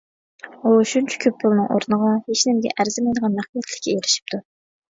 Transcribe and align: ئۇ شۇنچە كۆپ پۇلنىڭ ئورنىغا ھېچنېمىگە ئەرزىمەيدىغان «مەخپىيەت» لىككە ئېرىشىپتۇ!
ئۇ 0.59 0.71
شۇنچە 0.91 1.19
كۆپ 1.25 1.37
پۇلنىڭ 1.43 1.69
ئورنىغا 1.75 2.13
ھېچنېمىگە 2.31 2.73
ئەرزىمەيدىغان 2.77 3.37
«مەخپىيەت» 3.41 3.73
لىككە 3.75 3.95
ئېرىشىپتۇ! 3.97 4.43